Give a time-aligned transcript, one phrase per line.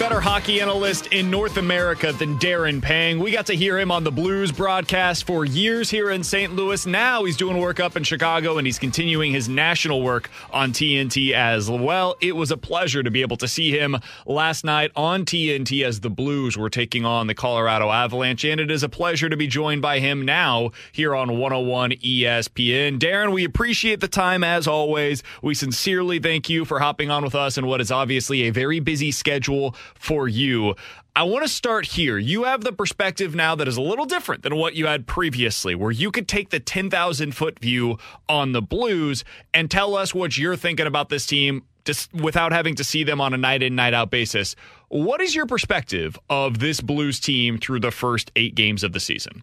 [0.00, 3.18] Better hockey analyst in North America than Darren Pang.
[3.18, 6.54] We got to hear him on the Blues broadcast for years here in St.
[6.54, 6.86] Louis.
[6.86, 11.32] Now he's doing work up in Chicago and he's continuing his national work on TNT
[11.32, 12.16] as well.
[12.22, 16.00] It was a pleasure to be able to see him last night on TNT as
[16.00, 18.46] the Blues were taking on the Colorado Avalanche.
[18.46, 22.98] And it is a pleasure to be joined by him now here on 101 ESPN.
[22.98, 25.22] Darren, we appreciate the time as always.
[25.42, 28.80] We sincerely thank you for hopping on with us in what is obviously a very
[28.80, 30.74] busy schedule for you.
[31.14, 32.18] I want to start here.
[32.18, 35.74] You have the perspective now that is a little different than what you had previously,
[35.74, 40.38] where you could take the 10,000 foot view on the Blues and tell us what
[40.38, 43.74] you're thinking about this team just without having to see them on a night in,
[43.74, 44.54] night out basis.
[44.88, 49.00] What is your perspective of this Blues team through the first eight games of the
[49.00, 49.42] season?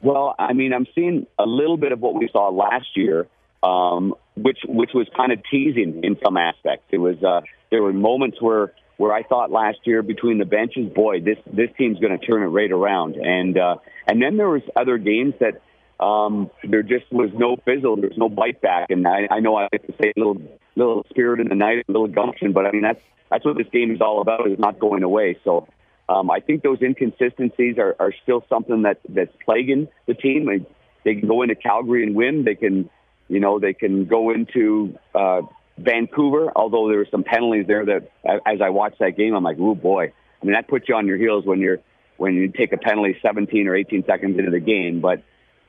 [0.00, 3.26] Well, I mean, I'm seeing a little bit of what we saw last year,
[3.62, 6.84] um, which which was kind of teasing in some aspects.
[6.90, 10.92] It was uh, there were moments where where I thought last year between the benches,
[10.92, 13.14] boy, this this team's going to turn it right around.
[13.14, 15.62] And uh, and then there was other games that
[16.04, 18.90] um, there just was no fizzle, there was no bite back.
[18.90, 20.42] And I, I know I like to say a little
[20.76, 23.68] little spirit in the night, a little gumption, but I mean that's that's what this
[23.72, 25.38] game is all about, is not going away.
[25.44, 25.66] So.
[26.10, 30.46] Um, I think those inconsistencies are, are still something that, that's plaguing the team.
[30.46, 30.64] They,
[31.04, 32.44] they can go into Calgary and win.
[32.44, 32.88] They can,
[33.28, 35.42] you know, they can go into uh,
[35.78, 39.56] Vancouver, although there were some penalties there that, as I watched that game, I'm like,
[39.60, 40.12] oh boy.
[40.40, 41.78] I mean, that puts you on your heels when you're
[42.16, 45.00] when you take a penalty 17 or 18 seconds into the game.
[45.00, 45.22] But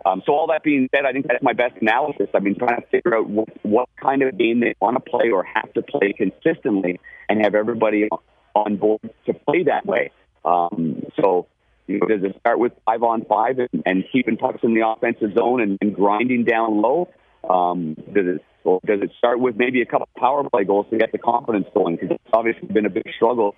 [0.03, 2.27] um, so all that being said, I think that's my best analysis.
[2.33, 5.29] I've been trying to figure out what, what kind of game they want to play
[5.29, 8.09] or have to play consistently, and have everybody
[8.55, 10.11] on board to play that way.
[10.43, 11.47] Um, so.
[11.87, 14.87] You know, does it start with five on five and, and keeping pucks in the
[14.87, 17.09] offensive zone and, and grinding down low?
[17.49, 18.45] Um, does it
[18.85, 21.95] does it start with maybe a couple power play goals to get the confidence going?
[21.95, 23.55] Because it's obviously been a big struggle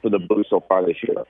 [0.00, 1.24] for the Blues so far this year.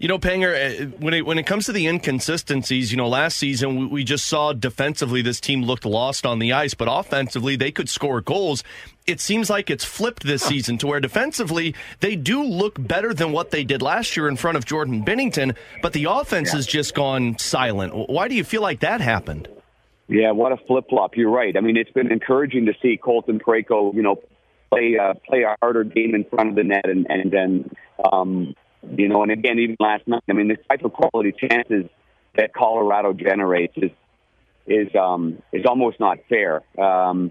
[0.00, 3.36] You know, Panger, uh, when it when it comes to the inconsistencies, you know, last
[3.36, 7.54] season we, we, just saw defensively this team looked lost on the ice, but offensively
[7.54, 8.64] they could score goals.
[9.06, 13.32] It seems like it's flipped this season to where defensively they do look better than
[13.32, 16.56] what they did last year in front of Jordan Binnington, but the offense yeah.
[16.56, 17.92] has just gone silent.
[18.08, 19.48] Why do you feel like that happened?
[20.10, 21.16] Yeah, what a flip flop.
[21.16, 21.56] You're right.
[21.56, 24.16] I mean, it's been encouraging to see Colton Parayko, you know,
[24.68, 27.70] play uh, play a harder game in front of the net, and and then,
[28.12, 28.54] um,
[28.96, 30.24] you know, and again, even last night.
[30.28, 31.88] I mean, the type of quality chances
[32.36, 33.92] that Colorado generates is
[34.66, 36.62] is um, is almost not fair.
[36.76, 37.30] Um,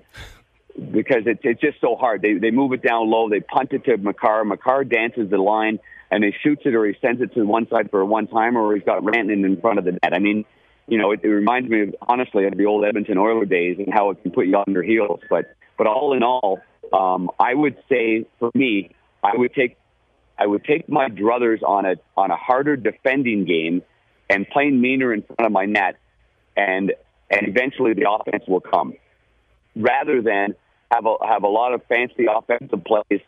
[0.73, 2.21] because it's it's just so hard.
[2.21, 4.45] They they move it down low, they punt it to Makar.
[4.45, 5.79] Makar dances the line
[6.11, 8.61] and he shoots it or he sends it to one side for a one timer
[8.61, 10.13] or he's got Rantanen in front of the net.
[10.13, 10.45] I mean,
[10.89, 13.93] you know, it, it reminds me of, honestly of the old Edmonton Oilers days and
[13.93, 15.19] how it can put you on your heels.
[15.29, 16.59] But but all in all,
[16.91, 18.91] um, I would say for me,
[19.23, 19.77] I would take
[20.37, 23.83] I would take my druthers on a on a harder defending game
[24.29, 25.97] and playing meaner in front of my net,
[26.55, 26.93] and
[27.29, 28.93] and eventually the offense will come,
[29.75, 30.55] rather than
[30.91, 33.21] have a have a lot of fancy offensive plays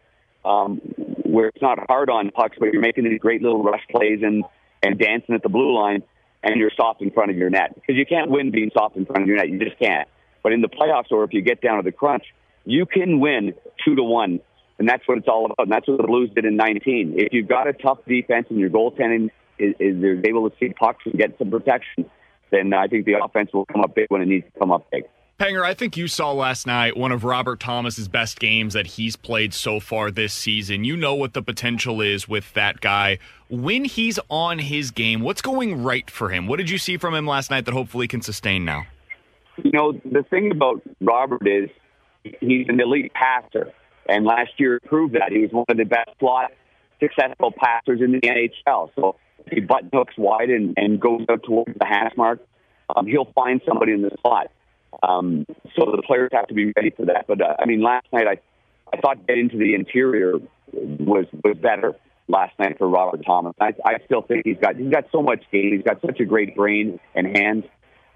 [0.44, 0.78] um,
[1.24, 4.44] where it's not hard on pucks, but you're making these great little rush plays and
[4.82, 6.02] and dancing at the blue line
[6.44, 7.76] and you're soft in front of your net.
[7.76, 9.50] Because you can't win being soft in front of your net.
[9.50, 10.08] You just can't.
[10.44, 12.26] But in the playoffs, or if you get down to the crunch,
[12.66, 13.54] you can win
[13.86, 14.40] two to one.
[14.80, 15.60] And that's what it's all about.
[15.60, 17.14] And that's what the Blues did in 19.
[17.18, 19.30] If you've got a tough defense and your goaltending
[19.60, 22.10] is, is able to see pucks and get some protection,
[22.50, 24.90] then I think the offense will come up big when it needs to come up
[24.92, 25.04] big.
[25.42, 29.16] Panger, I think you saw last night one of Robert Thomas's best games that he's
[29.16, 30.84] played so far this season.
[30.84, 33.18] You know what the potential is with that guy.
[33.50, 36.46] When he's on his game, what's going right for him?
[36.46, 38.84] What did you see from him last night that hopefully can sustain now?
[39.64, 41.72] You know, the thing about Robert is
[42.22, 43.74] he's an elite passer.
[44.08, 45.32] And last year proved that.
[45.32, 46.52] He was one of the best slot
[47.00, 48.92] successful passers in the NHL.
[48.96, 52.42] So if he button hooks wide and, and goes up towards the hash mark,
[52.96, 54.52] um, he'll find somebody in the slot.
[55.04, 55.46] Um,
[55.76, 57.26] so the players have to be ready for that.
[57.28, 58.40] But uh, I mean, last night I,
[58.96, 60.36] I thought getting to the interior
[60.74, 61.96] was was better
[62.28, 63.54] last night for Robert Thomas.
[63.60, 65.74] I, I still think he's got he's got so much game.
[65.74, 67.66] He's got such a great brain and hands.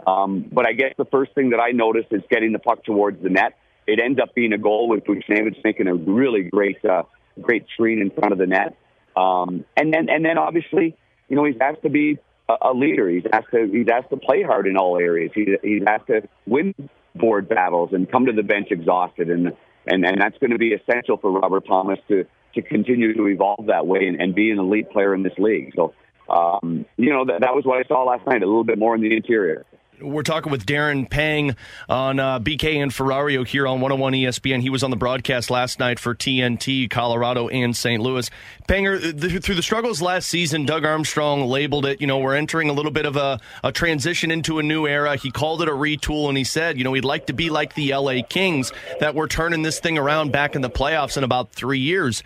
[0.05, 3.21] Um, but I guess the first thing that I noticed is getting the puck towards
[3.23, 3.57] the net.
[3.87, 7.03] It ends up being a goal with Buchnevich making a really great uh,
[7.41, 8.75] great screen in front of the net.
[9.15, 10.95] Um, and then and then obviously,
[11.29, 12.17] you know, he has to be
[12.49, 13.09] a, leader.
[13.09, 15.31] He's asked to he's asked to play hard in all areas.
[15.33, 16.73] He's he's asked to win
[17.15, 19.53] board battles and come to the bench exhausted, and
[19.87, 22.25] and and that's going to be essential for Robert Thomas to
[22.55, 25.73] to continue to evolve that way and, and be an elite player in this league.
[25.75, 25.93] So,
[26.29, 28.41] um, you know, that, that was what I saw last night.
[28.41, 29.65] A little bit more in the interior.
[30.01, 31.55] We're talking with Darren Pang
[31.87, 34.61] on uh, BK and Ferrario here on 101 ESPN.
[34.61, 38.01] He was on the broadcast last night for TNT, Colorado, and St.
[38.01, 38.29] Louis.
[38.67, 42.69] Panger, th- through the struggles last season, Doug Armstrong labeled it, you know, we're entering
[42.69, 45.15] a little bit of a, a transition into a new era.
[45.15, 47.75] He called it a retool, and he said, you know, he'd like to be like
[47.75, 51.51] the LA Kings, that we're turning this thing around back in the playoffs in about
[51.51, 52.23] three years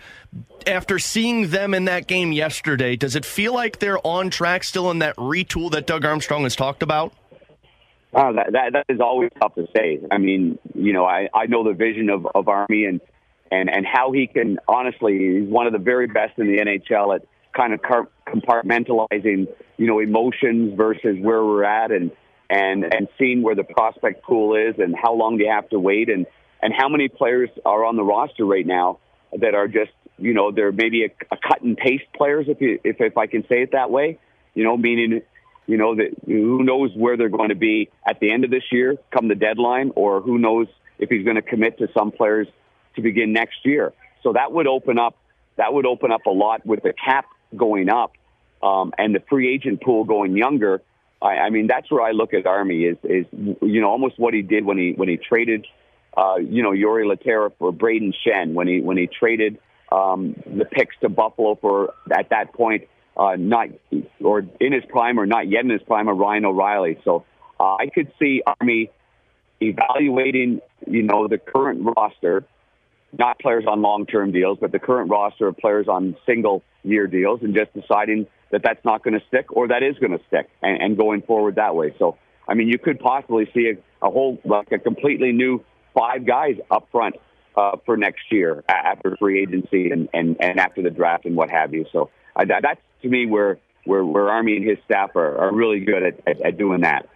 [0.66, 4.90] after seeing them in that game yesterday, does it feel like they're on track still
[4.90, 7.12] in that retool that Doug Armstrong has talked about?
[8.12, 10.00] Uh, that, that that is always tough to say.
[10.10, 13.00] I mean, you know, I, I know the vision of, of Army and,
[13.52, 17.14] and and how he can honestly, he's one of the very best in the NHL
[17.14, 17.22] at
[17.56, 17.80] kind of
[18.26, 19.46] compartmentalizing,
[19.76, 22.10] you know, emotions versus where we're at and
[22.48, 26.08] and and seeing where the prospect pool is and how long you have to wait
[26.08, 26.26] and
[26.62, 28.98] and how many players are on the roster right now
[29.38, 32.80] that are just, you know, they're maybe a, a cut and paste players if you
[32.82, 34.18] if if I can say it that way,
[34.54, 35.22] you know, meaning
[35.70, 38.64] you know, that who knows where they're going to be at the end of this
[38.72, 40.66] year, come the deadline, or who knows
[40.98, 42.48] if he's going to commit to some players
[42.96, 43.92] to begin next year.
[44.24, 45.16] So that would open up
[45.56, 48.12] that would open up a lot with the cap going up
[48.62, 50.82] um, and the free agent pool going younger.
[51.22, 54.34] I, I mean, that's where I look at Army is is you know almost what
[54.34, 55.68] he did when he when he traded
[56.16, 59.58] uh, you know Jori Lehtera for Brayden Schenn when he when he traded
[59.92, 62.88] um, the picks to Buffalo for at that point
[63.20, 63.68] uh, not
[64.24, 66.98] or in his prime or not yet in his prime of Ryan O'Reilly.
[67.04, 67.26] So
[67.60, 68.90] uh, I could see Army
[69.60, 72.44] evaluating, you know, the current roster,
[73.16, 77.54] not players on long-term deals, but the current roster of players on single-year deals, and
[77.54, 80.80] just deciding that that's not going to stick or that is going to stick, and,
[80.80, 81.94] and going forward that way.
[81.98, 82.16] So,
[82.48, 85.62] I mean, you could possibly see a, a whole like a completely new
[85.92, 87.16] five guys up front
[87.54, 91.50] uh, for next year after free agency and, and, and after the draft and what
[91.50, 91.84] have you.
[91.92, 95.80] So uh, that's to me where where, where Army and his staff are, are really
[95.80, 97.08] good at, at, at doing that.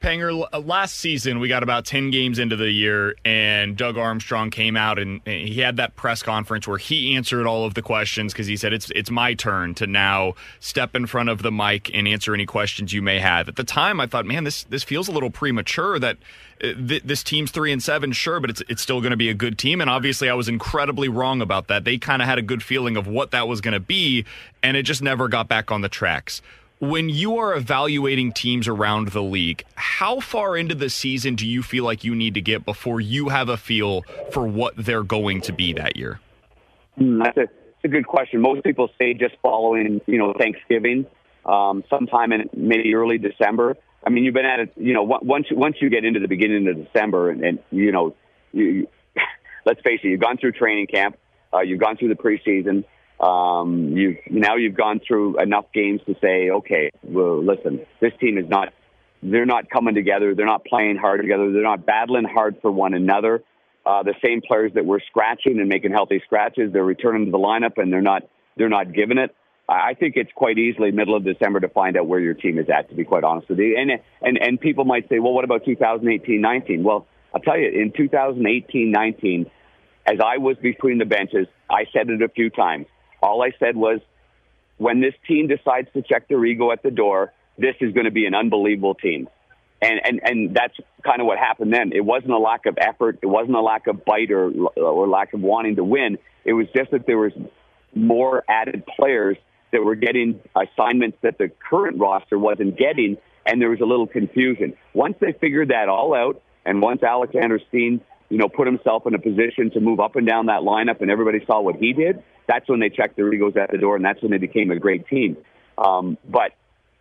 [0.00, 4.76] Panger, last season we got about 10 games into the year, and Doug Armstrong came
[4.76, 8.46] out and he had that press conference where he answered all of the questions because
[8.46, 12.08] he said, it's, it's my turn to now step in front of the mic and
[12.08, 13.48] answer any questions you may have.
[13.48, 16.16] At the time, I thought, man, this, this feels a little premature that
[16.62, 19.28] uh, th- this team's three and seven, sure, but it's, it's still going to be
[19.28, 19.80] a good team.
[19.80, 21.84] And obviously, I was incredibly wrong about that.
[21.84, 24.24] They kind of had a good feeling of what that was going to be,
[24.62, 26.42] and it just never got back on the tracks
[26.82, 31.62] when you are evaluating teams around the league, how far into the season do you
[31.62, 34.02] feel like you need to get before you have a feel
[34.32, 36.18] for what they're going to be that year?
[36.98, 38.40] Hmm, that's a, that's a good question.
[38.40, 41.06] Most people say just following, you know, Thanksgiving,
[41.46, 43.76] um, sometime in maybe early December.
[44.04, 46.66] I mean, you've been at it, you know, once once you get into the beginning
[46.66, 48.16] of December, and, and you know,
[48.52, 48.88] you, you,
[49.64, 51.16] let's face it, you've gone through training camp,
[51.54, 52.82] uh, you've gone through the preseason.
[53.22, 58.36] Um, you've now you've gone through enough games to say, okay, well, listen, this team
[58.36, 58.72] is not.
[59.22, 60.34] They're not coming together.
[60.34, 61.52] They're not playing hard together.
[61.52, 63.44] They're not battling hard for one another.
[63.86, 67.38] Uh, the same players that were scratching and making healthy scratches, they're returning to the
[67.38, 68.22] lineup and they're not.
[68.56, 69.34] They're not giving it.
[69.68, 72.66] I think it's quite easily middle of December to find out where your team is
[72.68, 72.90] at.
[72.90, 75.64] To be quite honest with you, and and and people might say, well, what about
[75.64, 76.82] 2018-19?
[76.82, 79.50] Well, I'll tell you, in 2018-19,
[80.06, 82.86] as I was between the benches, I said it a few times.
[83.22, 84.00] All I said was,
[84.78, 88.10] when this team decides to check their ego at the door, this is going to
[88.10, 89.28] be an unbelievable team.
[89.80, 90.74] And, and, and that's
[91.04, 91.92] kind of what happened then.
[91.92, 93.18] It wasn't a lack of effort.
[93.22, 96.18] It wasn't a lack of bite or, or lack of wanting to win.
[96.44, 97.32] It was just that there was
[97.94, 99.36] more added players
[99.72, 104.06] that were getting assignments that the current roster wasn't getting, and there was a little
[104.06, 104.74] confusion.
[104.94, 108.00] Once they figured that all out, and once Alexander Steen,
[108.32, 111.10] you know, put himself in a position to move up and down that lineup, and
[111.10, 114.02] everybody saw what he did, that's when they checked their egos at the door, and
[114.02, 115.36] that's when they became a great team.
[115.76, 116.52] Um, but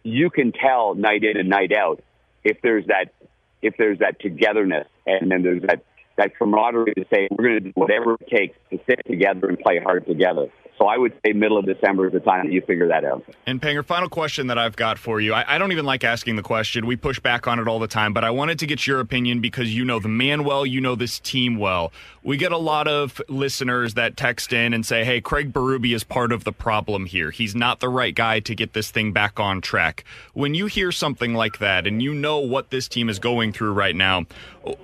[0.03, 2.03] you can tell night in and night out
[2.43, 3.13] if there's that
[3.61, 5.85] if there's that togetherness, and then there's that
[6.17, 9.57] that camaraderie to say we're going to do whatever it takes to sit together and
[9.57, 10.47] play hard together.
[10.81, 13.23] So I would say middle of December is the time that you figure that out.
[13.45, 15.31] And Panger, final question that I've got for you.
[15.31, 16.87] I, I, don't even like asking the question.
[16.87, 19.41] We push back on it all the time, but I wanted to get your opinion
[19.41, 21.93] because you know the man well, you know this team well.
[22.23, 26.03] We get a lot of listeners that text in and say, "Hey, Craig Berube is
[26.03, 27.29] part of the problem here.
[27.29, 30.91] He's not the right guy to get this thing back on track." When you hear
[30.91, 34.25] something like that, and you know what this team is going through right now,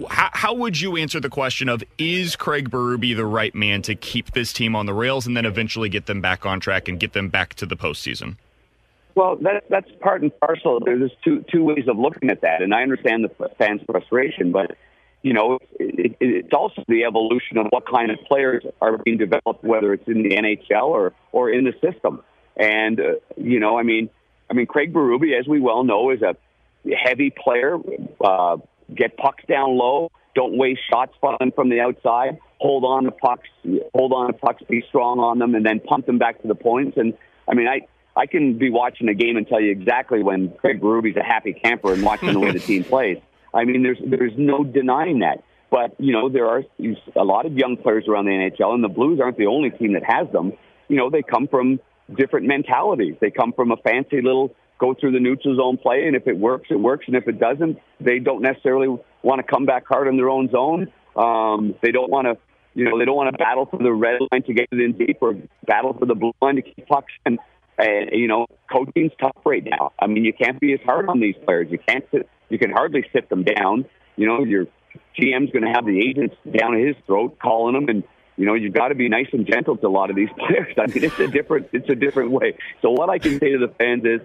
[0.10, 3.96] how, how would you answer the question of is Craig Berube the right man to
[3.96, 7.00] keep this team on the rails and then eventually get them back on track and
[7.00, 8.38] get them back to the postseason?
[9.16, 10.80] Well, that, that's part and parcel.
[10.80, 14.78] There's two two ways of looking at that, and I understand the fans' frustration, but
[15.24, 19.18] you know, it, it, it's also the evolution of what kind of players are being
[19.18, 22.24] developed, whether it's in the NHL or or in the system.
[22.56, 23.04] And uh,
[23.36, 24.10] you know, I mean,
[24.50, 26.36] I mean, Craig Berube, as we well know, is a
[26.96, 27.78] heavy player.
[28.22, 28.58] Uh,
[28.94, 30.12] get pucks down low.
[30.36, 32.38] Don't waste shots falling from the outside.
[32.60, 33.48] Hold on to pucks.
[33.94, 34.64] Hold on to pucks.
[34.70, 36.98] Be strong on them, and then pump them back to the points.
[36.98, 37.14] And
[37.48, 37.82] I mean, I
[38.16, 41.54] I can be watching a game and tell you exactly when Craig Berube's a happy
[41.54, 43.20] camper and watching the way the team plays.
[43.54, 45.44] I mean, there's there's no denying that.
[45.70, 46.64] But you know, there are
[47.16, 49.94] a lot of young players around the NHL, and the Blues aren't the only team
[49.94, 50.54] that has them.
[50.88, 51.80] You know, they come from
[52.16, 53.16] different mentalities.
[53.20, 56.38] They come from a fancy little go through the neutral zone play, and if it
[56.38, 58.88] works, it works, and if it doesn't, they don't necessarily
[59.24, 60.92] want to come back hard in their own zone.
[61.16, 62.38] Um, they don't want to,
[62.78, 64.92] you know, they don't want to battle for the red line to get it in
[64.92, 65.34] deep or
[65.66, 67.12] battle for the blue line to keep pucks.
[67.26, 67.40] And,
[67.80, 69.94] and you know, coaching's tough right now.
[70.00, 71.70] I mean, you can't be as hard on these players.
[71.72, 73.86] You can't sit, you can hardly sit them down.
[74.16, 74.68] You know, your
[75.20, 78.04] GM's going to have the agents down his throat calling them and
[78.40, 80.76] you know, you've got to be nice and gentle to a lot of these players.
[80.78, 82.56] I mean, it's a different, it's a different way.
[82.84, 84.22] So what I can say to the fans is,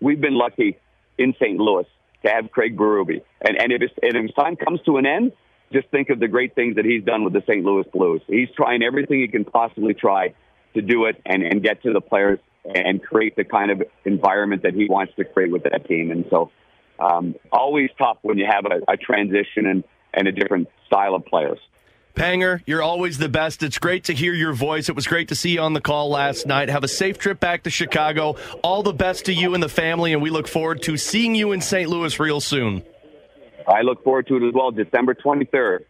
[0.00, 0.78] we've been lucky
[1.18, 1.58] in St.
[1.58, 1.86] Louis
[2.24, 3.22] to have Craig Berube.
[3.40, 5.32] And, and, if his, and if his time comes to an end,
[5.72, 7.64] just think of the great things that he's done with the St.
[7.64, 8.22] Louis Blues.
[8.26, 10.34] He's trying everything he can possibly try
[10.74, 14.62] to do it and, and get to the players and create the kind of environment
[14.62, 16.10] that he wants to create with that team.
[16.10, 16.50] And so,
[16.98, 21.26] um, always tough when you have a, a transition and, and a different style of
[21.26, 21.58] players.
[22.14, 23.62] Panger, you're always the best.
[23.62, 24.88] It's great to hear your voice.
[24.88, 26.70] It was great to see you on the call last night.
[26.70, 28.36] Have a safe trip back to Chicago.
[28.62, 31.52] All the best to you and the family, and we look forward to seeing you
[31.52, 31.90] in St.
[31.90, 32.82] Louis real soon.
[33.66, 35.86] I look forward to it as well, December 23rd.